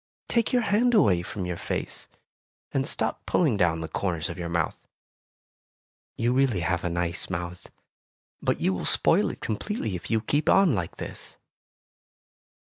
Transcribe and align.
"Take 0.27 0.51
your 0.51 0.63
hand 0.63 0.95
away 0.95 1.21
from 1.21 1.45
your 1.45 1.57
face, 1.57 2.07
and 2.71 2.87
stop 2.87 3.23
pulling 3.27 3.55
down 3.55 3.81
the 3.81 3.87
corners 3.87 4.29
of 4.29 4.37
your 4.39 4.49
mouth. 4.49 4.87
You 6.17 6.33
really 6.33 6.61
have 6.61 6.83
a 6.83 6.89
nice 6.89 7.29
mouth, 7.29 7.67
but 8.41 8.59
you 8.59 8.73
will 8.73 8.85
spoil 8.85 9.29
it 9.29 9.41
completely 9.41 9.93
if 9.95 10.09
you 10.09 10.19
keep 10.19 10.49
on 10.49 10.73
like 10.73 10.95
this. 10.95 11.37